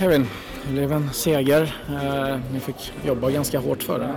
[0.00, 0.26] Kevin.
[0.66, 1.76] Det blev en seger.
[1.88, 4.10] Eh, ni fick jobba ganska hårt för den.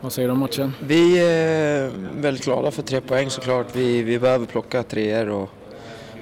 [0.00, 0.74] Vad säger du om matchen?
[0.80, 1.90] Vi är
[2.20, 3.66] väldigt glada för tre poäng såklart.
[3.72, 5.50] Vi, vi behöver plocka treor och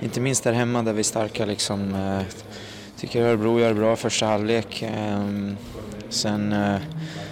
[0.01, 1.95] inte minst där hemma där vi är starka liksom.
[1.95, 2.21] Eh,
[2.97, 4.83] tycker Örebro gör bra första halvlek.
[4.83, 5.57] Ehm,
[6.09, 6.81] sen eh,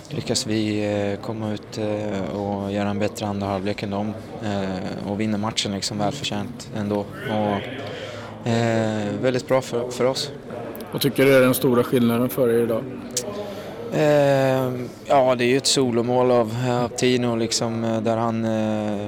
[0.08, 4.12] lyckas vi eh, komma ut eh, och göra en bättre andra halvlek än dem
[5.06, 6.98] och vinna matchen liksom välförtjänt ändå.
[7.30, 7.60] Och,
[9.20, 10.30] väldigt bra för, för oss.
[10.96, 12.84] Vad tycker du är den stora skillnaden för er idag?
[13.92, 14.72] Eh,
[15.04, 19.06] ja, det är ju ett solomål av, av Tino liksom, eh, där han eh,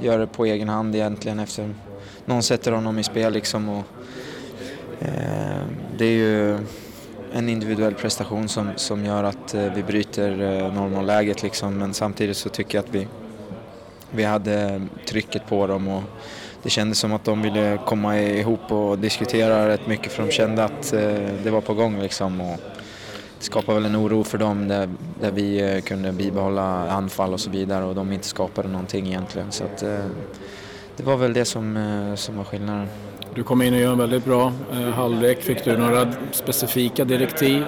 [0.00, 1.74] gör det på egen hand egentligen efter
[2.24, 3.68] någon sätter honom i spel liksom.
[3.68, 3.84] Och,
[4.98, 5.62] eh,
[5.98, 6.58] det är ju
[7.32, 11.78] en individuell prestation som, som gör att eh, vi bryter eh, 0-0-läget liksom.
[11.78, 13.06] Men samtidigt så tycker jag att vi,
[14.10, 16.02] vi hade trycket på dem och
[16.62, 20.64] det kändes som att de ville komma ihop och diskutera rätt mycket för de kände
[20.64, 21.00] att eh,
[21.44, 22.40] det var på gång liksom.
[22.40, 22.60] Och,
[23.38, 24.88] det skapade väl en oro för dem där,
[25.20, 29.52] där vi eh, kunde bibehålla anfall och så vidare och de inte skapade någonting egentligen.
[29.52, 30.04] Så att, eh,
[30.96, 32.86] det var väl det som, som var skillnaden.
[33.34, 34.52] Du kom in och gör en väldigt bra
[34.94, 35.42] halvlek.
[35.42, 37.64] Fick du några specifika direktiv?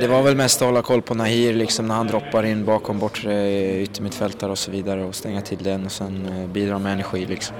[0.00, 2.98] Det var väl mest att hålla koll på Nahir liksom, när han droppar in bakom
[2.98, 7.26] bortre yttermittfältare och så vidare och stänga till den och sen bidra med energi.
[7.26, 7.56] Liksom.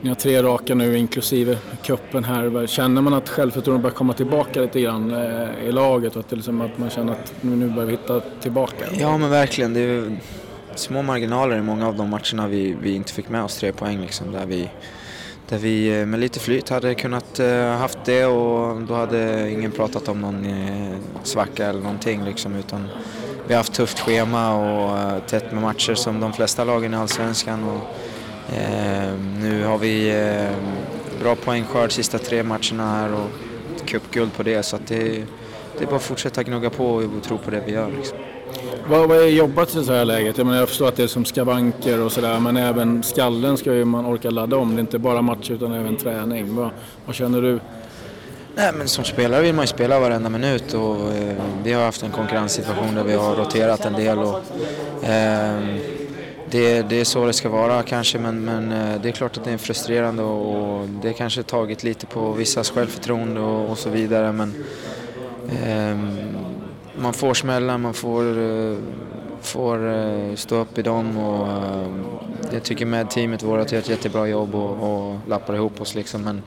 [0.00, 2.66] Ni har tre raka nu inklusive kuppen här.
[2.66, 6.60] Känner man att självförtroendet börjar komma tillbaka lite grann eh, i laget och att, liksom
[6.60, 8.84] att man känner att nu börjar vi hitta tillbaka?
[8.98, 9.74] Ja men verkligen.
[9.74, 10.16] Det är
[10.74, 14.00] små marginaler i många av de matcherna vi, vi inte fick med oss tre poäng
[14.00, 14.68] liksom, där vi
[15.48, 19.72] där vi eh, med lite flyt hade kunnat eh, haft det och då hade ingen
[19.72, 22.88] pratat om någon eh, svacka eller någonting liksom utan
[23.46, 27.64] vi har haft tufft schema och tätt med matcher som de flesta lagen i Allsvenskan
[27.64, 27.96] och
[28.52, 30.56] Eh, nu har vi eh,
[31.20, 33.30] bra poängskörd sista tre matcherna här och
[33.86, 35.24] cupguld på det så att det,
[35.78, 37.90] det är bara att fortsätta gnugga på och tro på det vi gör.
[37.96, 38.18] Liksom.
[38.88, 40.38] Vad, vad är jobbat i så här läget?
[40.38, 43.74] Jag, menar, jag förstår att det är som skavanker och sådär men även skallen ska
[43.74, 44.70] ju man orka ladda om.
[44.70, 46.54] Det är inte bara match utan även träning.
[46.56, 46.70] Vad,
[47.06, 47.60] vad känner du?
[48.54, 52.02] Nej, men som spelare vill man ju spela varenda minut och eh, vi har haft
[52.02, 54.18] en konkurrenssituation där vi har roterat en del.
[54.18, 54.34] Och,
[55.04, 55.60] eh,
[56.50, 59.44] det, det är så det ska vara kanske men, men eh, det är klart att
[59.44, 64.32] det är frustrerande och det kanske tagit lite på vissas självförtroende och, och så vidare
[64.32, 64.54] men
[65.48, 65.96] eh,
[66.98, 68.76] man får smällar, man får, eh,
[69.40, 71.88] får eh, stå upp i dem och eh,
[72.52, 76.22] jag tycker med teamet vårt gör ett jättebra jobb och, och lappar ihop oss liksom
[76.22, 76.42] men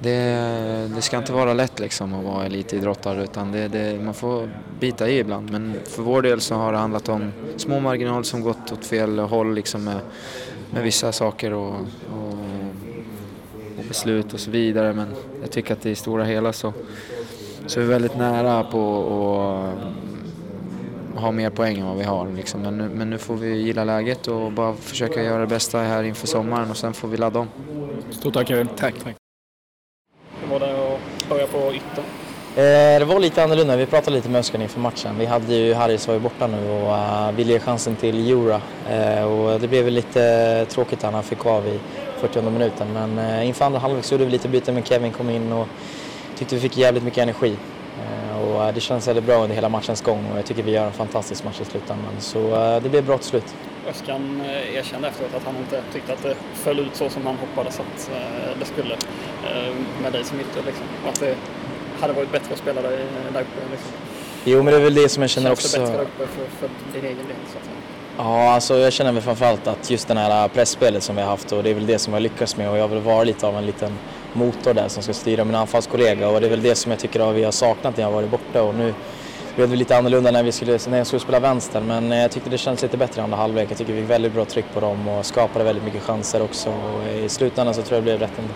[0.00, 4.50] det, det, ska inte vara lätt liksom att vara elitidrottare utan det, det, man får
[4.80, 5.50] bita i ibland.
[5.50, 9.18] Men för vår del så har det handlat om små marginaler som gått åt fel
[9.18, 10.00] håll liksom med,
[10.70, 11.74] med vissa saker och,
[12.12, 12.32] och,
[13.78, 14.92] och, beslut och så vidare.
[14.92, 15.06] Men
[15.40, 16.72] jag tycker att i stora hela så,
[17.66, 19.04] så är vi väldigt nära på
[21.14, 22.32] att ha mer poäng än vad vi har.
[22.32, 22.60] Liksom.
[22.60, 26.02] Men, nu, men nu får vi gilla läget och bara försöka göra det bästa här
[26.02, 27.48] inför sommaren och sen får vi ladda om.
[28.10, 28.68] Stort tack Kevin.
[28.76, 28.94] Tack.
[29.04, 29.16] tack
[30.50, 32.04] var det att börja på ytter?
[32.56, 33.76] Eh, det var lite annorlunda.
[33.76, 35.18] Vi pratade lite med Öskan inför matchen.
[35.18, 38.60] Vi hade ju, Harris var ju borta nu och uh, ville ge chansen till Jura.
[38.90, 41.80] Uh, och det blev väl lite tråkigt när han fick av i
[42.20, 42.92] 40 minuten.
[42.92, 45.68] Men inför andra halvlek så gjorde vi lite byten med Kevin kom in och
[46.38, 47.56] tyckte vi fick jävligt mycket energi.
[47.98, 50.70] Eh, och eh, det känns väldigt bra under hela matchens gång och jag tycker vi
[50.70, 52.12] gör en fantastisk match i slutändan.
[52.18, 53.54] Så eh, det blev bra till slut.
[53.88, 54.42] Öskan
[54.74, 58.10] erkände efteråt att han inte tyckte att det föll ut så som han hoppades att
[58.58, 58.96] det skulle
[60.02, 60.62] med dig som ytter.
[60.66, 60.84] Liksom.
[61.08, 61.34] Att det
[62.00, 62.90] hade varit bättre att spela där,
[63.32, 63.70] där uppe.
[63.70, 63.92] Liksom.
[64.50, 65.68] Jo, men det är väl det som jag känner också.
[65.68, 67.36] Känns det bättre där uppe för, för din egen del?
[67.52, 67.76] Så att säga?
[68.18, 71.52] Ja, alltså jag känner väl framförallt att just det här pressspelet som vi har haft
[71.52, 73.56] och det är väl det som jag lyckats med och jag vill vara lite av
[73.56, 73.92] en liten
[74.32, 77.30] motor där som ska styra min anfallskollega och det är väl det som jag tycker
[77.30, 78.94] att vi har saknat när jag varit borta och nu
[79.56, 82.50] blev det lite annorlunda när, vi skulle, när jag skulle spela vänster men jag tyckte
[82.50, 83.70] det kändes lite bättre i andra halvlek.
[83.70, 86.70] Jag tycker vi fick väldigt bra tryck på dem och skapade väldigt mycket chanser också
[86.70, 88.52] och i slutändan så tror jag det blev rätt ändå.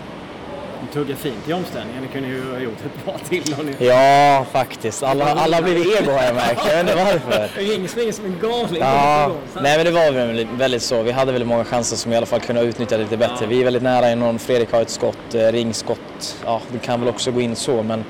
[0.83, 2.01] Ni tuggade fint i omställningen.
[2.01, 3.55] Ni kunde ju ha gjort ett bra till.
[3.79, 3.87] Ni...
[3.87, 5.03] Ja, faktiskt.
[5.03, 6.61] Alla, alla blev ego har jag märkt.
[6.67, 7.49] Jag vet inte varför.
[7.61, 8.81] Ring springer som en galning.
[8.81, 9.31] Ja,
[9.61, 11.01] nej men det var väl väldigt så.
[11.01, 13.37] Vi hade väldigt många chanser som vi i alla fall kunde utnyttja lite bättre.
[13.41, 13.47] Ja.
[13.47, 16.35] Vi är väldigt nära innan Fredrik har ett skott, eh, ringskott.
[16.45, 18.03] Ja, det kan väl också gå in så men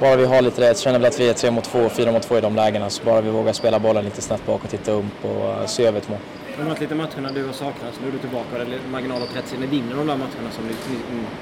[0.00, 2.12] bara vi har lite det, jag känner väl att vi är 3 mot 2, 4
[2.12, 2.90] mot 2 i de lägena.
[2.90, 5.86] Så bara vi vågar spela bollen lite snett bak och titta upp och uh, se
[5.86, 6.18] över ett mål.
[6.56, 8.90] Det har varit lite matcherna du har saknat, nu är du tillbaka och det är
[8.90, 9.60] marginal åt rätt sida.
[9.60, 10.72] Ni vinner de där matcherna som ni,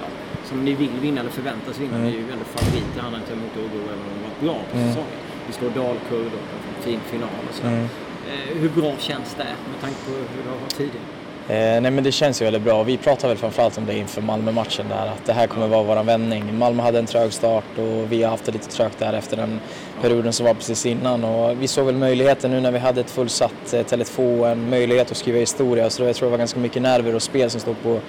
[0.01, 0.07] ja,
[0.53, 1.97] som ni vill vinna eller förväntas vinna.
[1.97, 2.07] Mm.
[2.07, 4.77] Ni är ju ändå favoriter han inte mot Örebro även om de varit bra på
[4.77, 4.89] mm.
[4.89, 5.19] säsongen.
[5.47, 7.71] Vi slår Dalkurd och en fin final och sådär.
[7.71, 7.89] Mm.
[8.31, 11.07] Eh, hur bra känns det med tanke på hur det har varit tidigare?
[11.49, 12.83] Eh, nej men det känns ju väldigt bra.
[12.83, 16.03] Vi pratade väl framförallt om det inför Malmö-matchen där att det här kommer vara vår
[16.03, 16.59] vändning.
[16.59, 19.61] Malmö hade en trög start och vi har haft det lite trögt där efter den
[20.03, 23.11] perioden som var precis innan och vi såg väl möjligheten nu när vi hade ett
[23.11, 26.83] fullsatt eh, Tele2, en möjlighet att skriva historia så jag tror det var ganska mycket
[26.83, 28.01] nerver och spel som stod på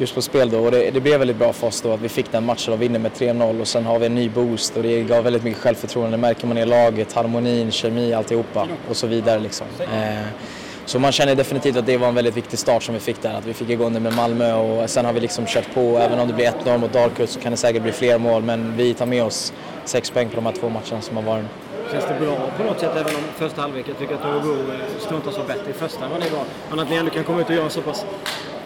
[0.00, 2.08] just på spel då och det, det blev väldigt bra för oss då att vi
[2.08, 4.82] fick den matchen och vinner med 3-0 och sen har vi en ny boost och
[4.82, 6.10] det gav väldigt mycket självförtroende.
[6.10, 9.66] Det märker man i laget, harmonin, kemi, alltihopa och så vidare liksom.
[9.80, 10.26] Eh,
[10.84, 13.34] så man känner definitivt att det var en väldigt viktig start som vi fick där,
[13.34, 15.98] att vi fick igång det med Malmö och sen har vi liksom kört på.
[15.98, 18.76] Även om det blir 1-0 mot Dalkurd så kan det säkert bli fler mål men
[18.76, 19.52] vi tar med oss
[19.84, 21.46] sex poäng på de här två matcherna som har varit.
[21.92, 23.88] Känns det bra på något sätt även om första halvlek?
[23.88, 26.44] Jag tycker att Örebro eh, struntar var bättre i första än vad ni var.
[26.70, 28.04] Men att ni ändå kan komma ut och göra så pass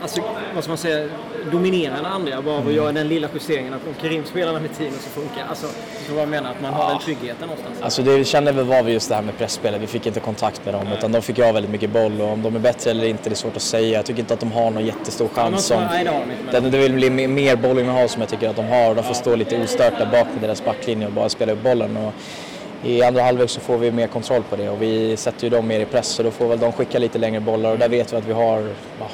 [0.05, 0.23] alltså,
[0.55, 1.09] vad ska man säga,
[1.53, 4.77] dominera den andra bara av att göra den lilla justeringen att om Karim spelar med
[4.79, 5.67] tiden så funkar Alltså,
[6.06, 7.83] så vad jag menar, att man har den tryggheten någonstans.
[7.83, 9.83] Alltså det vi kände väl var vi just det här med pressspelet.
[9.83, 12.43] Vi fick inte kontakt med dem utan de fick göra väldigt mycket boll och om
[12.43, 13.97] de är bättre eller inte det är svårt att säga.
[13.97, 15.71] Jag tycker inte att de har någon jättestor chans.
[15.71, 16.05] Ja, som, nej,
[16.53, 18.95] det det, det vill bli mer bollinnehav som jag tycker att de har.
[18.95, 21.97] De får stå lite ostört där bak med deras backlinje och bara spela upp bollen.
[21.97, 22.12] Och
[22.85, 25.67] i andra halvlek så får vi mer kontroll på det och vi sätter ju dem
[25.67, 28.12] mer i press så då får väl de skicka lite längre bollar och där vet
[28.12, 28.69] vi att vi har,
[29.01, 29.09] ja,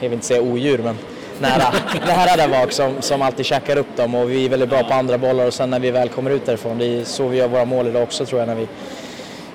[0.00, 0.98] jag vill inte säga odjur men
[1.40, 1.74] nära,
[2.06, 4.94] nära där bak som, som alltid checkar upp dem och vi är väldigt bra på
[4.94, 7.48] andra bollar och sen när vi väl kommer ut därifrån, det är så vi gör
[7.48, 8.68] våra mål idag också tror jag när vi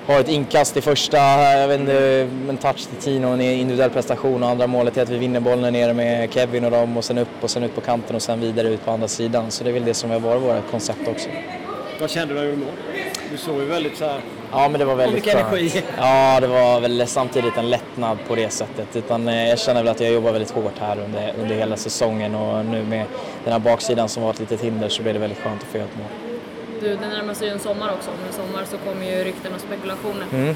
[0.08, 1.18] har ett inkast i första,
[1.58, 5.10] jag vet inte, en touch till Tino, en individuell prestation och andra målet är att
[5.10, 7.82] vi vinner bollen nere med Kevin och dem och sen upp och sen ut på
[7.82, 9.52] kanten och sen vidare ut på andra sidan.
[9.52, 11.30] Så det är väl det som har varit vårt koncept också.
[12.04, 12.76] Vad kände du när du gjorde mål?
[13.32, 14.22] Du såg ju väldigt så här...
[14.52, 15.54] Ja men det var väldigt Mycket skönt.
[15.54, 15.84] energi.
[15.98, 18.96] Ja det var väl samtidigt en lättnad på det sättet.
[18.96, 22.36] Utan eh, jag känner väl att jag jobbar väldigt hårt här under, under hela säsongen
[22.36, 23.06] och nu med
[23.44, 25.78] den här baksidan som var ett litet hinder så blev det väldigt skönt att få
[25.78, 26.40] göra ett mål.
[26.82, 28.10] Du, det närmar sig ju en sommar också.
[28.10, 30.26] Om en sommar så kommer ju rykten och spekulationer.
[30.34, 30.56] Mm.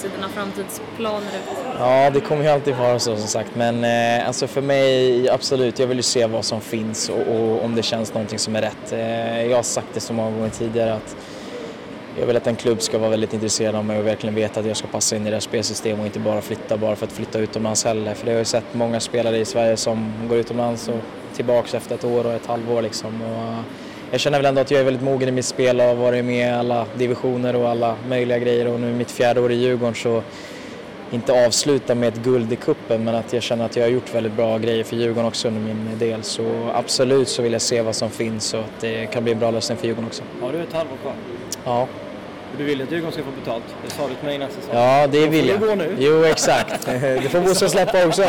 [0.00, 1.58] Ser dina framtidsplaner ut?
[1.78, 3.50] Ja, det kommer ju alltid vara så som sagt.
[3.54, 7.64] Men eh, alltså för mig, absolut, jag vill ju se vad som finns och, och
[7.64, 8.92] om det känns någonting som är rätt.
[8.92, 11.16] Eh, jag har sagt det så många gånger tidigare att
[12.18, 14.66] jag vill att en klubb ska vara väldigt intresserad av mig och verkligen veta att
[14.66, 17.38] jag ska passa in i deras spelsystem och inte bara flytta bara för att flytta
[17.38, 18.14] utomlands heller.
[18.14, 21.00] För det har jag ju sett många spelare i Sverige som går utomlands och
[21.34, 23.22] tillbaks efter ett år och ett halvår liksom.
[23.22, 23.60] Och, eh,
[24.10, 26.24] jag känner väl ändå att jag är väldigt mogen i mitt spel och har varit
[26.24, 29.94] med i alla divisioner och alla möjliga grejer och nu mitt fjärde år i Djurgården
[29.94, 30.22] så
[31.10, 34.14] inte avsluta med ett guld i kuppen men att jag känner att jag har gjort
[34.14, 36.22] väldigt bra grejer för Djurgården också under min del.
[36.22, 39.38] Så absolut så vill jag se vad som finns och att det kan bli en
[39.38, 40.22] bra lösning för Djurgården också.
[40.40, 41.14] Har du ett halvår kvar?
[41.64, 41.88] Ja,
[42.58, 43.64] Du vill att Djurgården ska få betalt?
[43.84, 44.80] Det sa du till mig innan säsongen.
[44.80, 45.60] ja det vill jag.
[45.60, 45.96] gå nu.
[45.98, 48.22] Jo exakt, det får Bosse släppa också.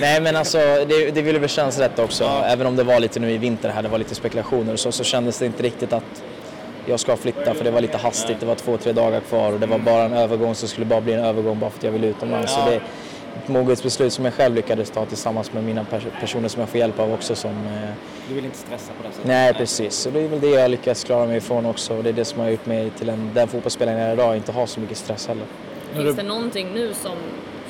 [0.00, 2.24] Nej men alltså det, det ville väl kännas rätt också.
[2.46, 4.92] Även om det var lite nu i vinter här, det var lite spekulationer och så,
[4.92, 6.22] så kändes det inte riktigt att
[6.86, 8.40] jag ska flytta för det var lite hastigt.
[8.40, 10.90] Det var två, tre dagar kvar och det var bara en övergång så skulle det
[10.90, 12.52] bara bli en övergång bara för att jag ville utomlands.
[12.52, 12.80] Så det
[13.42, 16.68] ett moget beslut som jag själv lyckades ta tillsammans med mina pers- personer som jag
[16.68, 17.90] får hjälp av också som eh,
[18.28, 19.26] Du vill inte stressa på det sättet?
[19.26, 19.94] Nej, precis.
[19.94, 21.96] Så det är väl det jag lyckats klara mig ifrån också.
[21.96, 24.36] Och det är det som har gjort mig till en, den fotbollsspelaren jag är idag.
[24.36, 25.44] Inte ha så mycket stress heller.
[25.92, 27.12] Finns det någonting nu som,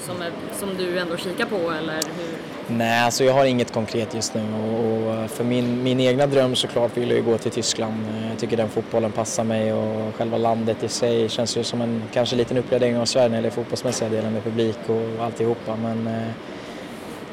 [0.00, 2.39] som, är, som du ändå kikar på eller hur?
[2.77, 4.43] Nej, alltså jag har inget konkret just nu.
[4.55, 7.95] Och, och för min, min egna dröm såklart vill jag ju gå till Tyskland.
[8.17, 11.81] Eh, Jag tycker den fotbollen passar mig och själva landet i sig känns ju som
[11.81, 15.77] en kanske liten uppgradering av Sverige när det gäller fotbollsmässiga delen med publik och alltihopa.
[15.77, 16.29] Men eh,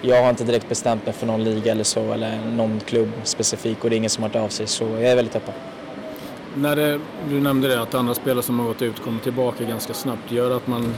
[0.02, 3.84] jag har inte direkt bestämt mig för någon liga eller så eller någon klubb specifik
[3.84, 5.54] och det är ingen som har hört av sig så jag är väldigt öppen.
[6.58, 9.94] När det, du nämnde det att andra spelare som har gått ut kommer tillbaka ganska
[9.94, 10.32] snabbt.
[10.32, 10.96] Gör att man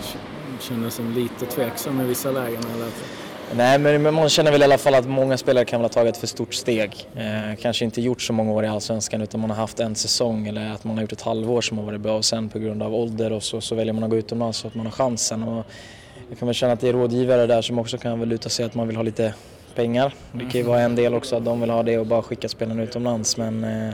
[0.62, 2.64] känner sig lite tveksam i vissa lägen?
[2.76, 2.90] Eller?
[3.56, 6.16] Nej, men man känner väl i alla fall att många spelare kan väl ha tagit
[6.16, 7.08] ett för stort steg.
[7.16, 10.48] Eh, kanske inte gjort så många år i Allsvenskan utan man har haft en säsong
[10.48, 12.84] eller att man har gjort ett halvår som har varit bra och sen på grund
[12.84, 15.44] av ålder och så, så väljer man att gå utomlands så att man har chansen.
[15.44, 15.66] Och
[16.30, 18.66] jag kan väl känna att det är rådgivare där som också kan väl luta sig
[18.66, 19.34] att man vill ha lite
[19.76, 20.14] pengar.
[20.32, 22.50] Det kan ju vara en del också att de vill ha det och bara skicka
[22.50, 23.94] spelarna utomlands men eh,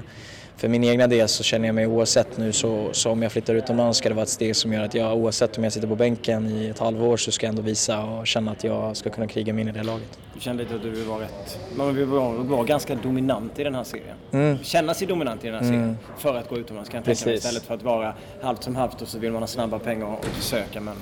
[0.63, 3.55] för min egna del så känner jag mig oavsett nu så, så om jag flyttar
[3.55, 5.96] utomlands ska det vara ett steg som gör att jag oavsett om jag sitter på
[5.96, 9.27] bänken i ett halvår så ska jag ändå visa och känna att jag ska kunna
[9.27, 10.20] kriga mig in i det laget.
[10.34, 11.60] Du kände lite att du var rätt...
[11.75, 14.17] Man vill vara, vara ganska dominant i den här serien.
[14.32, 14.58] Mm.
[14.63, 17.36] Känna sig dominant i den här serien för att gå utomlands kan jag tänka mig.
[17.36, 20.25] Istället för att vara halvt som halvt och så vill man ha snabba pengar och
[20.74, 20.96] men man...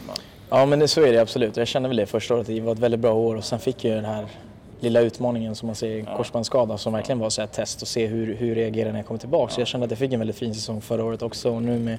[0.50, 1.58] Ja men det, så är det absolut.
[1.58, 2.48] Jag kände väl det första året.
[2.48, 4.26] Det var ett väldigt bra år och sen fick jag den här
[4.82, 8.36] lilla utmaningen som man ser, korsbandsskada som verkligen var så ett test och se hur,
[8.36, 9.54] hur reagerar när jag kommer tillbaka.
[9.54, 11.80] Så jag kände att jag fick en väldigt fin säsong förra året också och nu
[11.80, 11.98] med,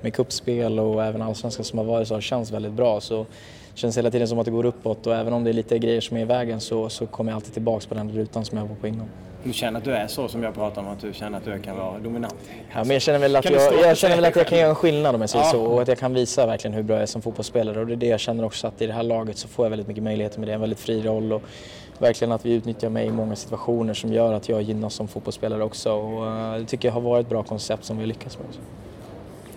[0.00, 3.00] med kuppspel och även allsvenskan som har varit så har det känts väldigt bra.
[3.00, 3.26] Så
[3.74, 6.00] känns hela tiden som att det går uppåt och även om det är lite grejer
[6.00, 8.64] som är i vägen så, så kommer jag alltid tillbaka på den rutan som jag
[8.66, 9.06] var på innan.
[9.44, 11.58] du känner att du är så som jag pratar om, att du känner att du
[11.58, 12.34] kan vara dominant?
[12.74, 14.58] Ja, men jag känner väl att, Kan jag, för jag, känner väl att jag kan
[14.58, 15.50] göra en skillnad om jag säger Ja.
[15.50, 17.92] så och att jag kan visa verkligen hur bra jag är som fotbollsspelare och det
[17.94, 20.02] är det jag känner också att i det här laget så får jag väldigt mycket
[20.04, 21.42] möjligheter med det, en väldigt fri roll och
[22.02, 25.64] verkligen att vi utnyttjar mig i många situationer som gör att jag gynnas som fotbollsspelare
[25.64, 28.38] också och eh, det tycker jag har varit ett bra koncept som vi har lyckats
[28.38, 28.46] med.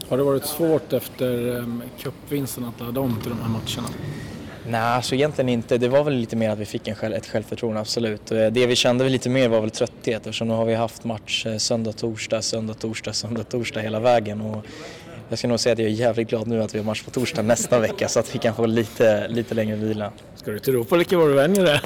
[0.10, 3.90] Har det varit svårt efter um, cupvinsten att ladda om till de här matcherna?
[4.68, 5.78] Nej, alltså egentligen inte.
[5.78, 8.32] Det var väl lite mer att vi fick en själv, ett självförtroende, absolut.
[8.32, 11.46] Eh, Det vi kände lite mer var väl trötthet eftersom nu har vi haft match
[11.46, 14.42] eh, söndag, torsdag, söndag, torsdag, söndag, torsdag hela vägen.
[14.42, 14.66] Och
[15.30, 17.12] jag ska nog säga att jag är jävligt glad nu att vi har match på
[17.12, 20.12] torsdag nästa vecka så att vi kan få lite, lite längre vila.
[20.36, 21.82] Ska du Europa lika var du vänjer det?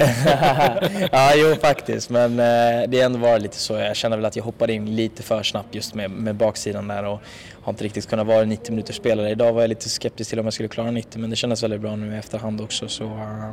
[1.12, 2.10] ja, jo faktiskt.
[2.10, 3.74] Men eh, det har ändå varit lite så.
[3.74, 7.04] Jag känner väl att jag hoppade in lite för snabbt just med, med baksidan där
[7.04, 7.20] och
[7.62, 9.30] har inte riktigt kunnat vara 90 minuters spelare.
[9.30, 11.80] Idag var jag lite skeptisk till om jag skulle klara 90 men det kändes väldigt
[11.80, 13.50] bra nu i efterhand också så uh,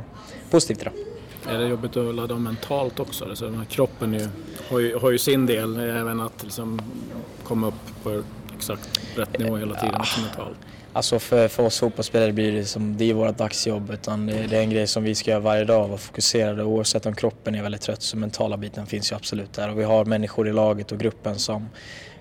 [0.50, 0.92] positivt idag.
[1.48, 3.24] Är det jobbigt att ladda om mentalt också?
[3.24, 4.28] Alltså, den här kroppen ju,
[4.68, 6.80] har, ju, har ju sin del, även att liksom
[7.44, 8.22] komma upp på
[8.62, 10.58] exakt rätt nivå hela tiden mentalt.
[10.92, 14.56] Alltså för, för oss fotbollsspelare blir det som, det är vårt dagsjobb utan det, det
[14.56, 17.62] är en grej som vi ska göra varje dag, vara fokuserade oavsett om kroppen är
[17.62, 20.92] väldigt trött så mentala biten finns ju absolut där och vi har människor i laget
[20.92, 21.68] och gruppen som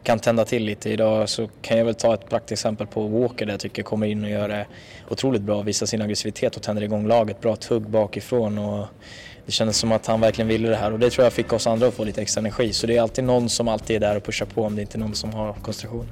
[0.04, 0.90] kan tända till lite.
[0.90, 4.24] Idag så kan jag väl ta ett praktexempel på Walker där jag tycker kommer in
[4.24, 4.66] och gör det
[5.10, 8.88] otroligt bra, visar sin aggressivitet och tänder igång laget, bra tugg bakifrån och
[9.52, 11.68] det kändes som att han verkligen ville det här och det tror jag fick oss
[11.68, 14.18] andra att få lite extra energi så det är alltid någon som alltid är där
[14.18, 16.08] och pushar på om det inte är någon som har koncentration.